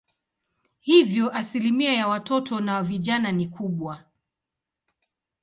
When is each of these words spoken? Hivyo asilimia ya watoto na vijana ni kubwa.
Hivyo 0.79 1.31
asilimia 1.33 1.93
ya 1.93 2.07
watoto 2.07 2.59
na 2.61 2.83
vijana 2.83 3.31
ni 3.31 3.47
kubwa. 3.47 4.03